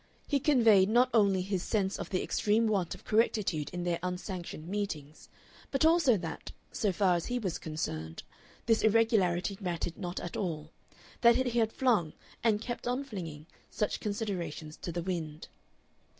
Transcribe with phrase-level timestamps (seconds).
[0.27, 4.67] He conveyed not only his sense of the extreme want of correctitude in their unsanctioned
[4.67, 5.29] meetings,
[5.69, 8.23] but also that, so far as he was concerned,
[8.65, 10.71] this irregularity mattered not at all,
[11.21, 15.49] that he had flung and kept on flinging such considerations to the wind.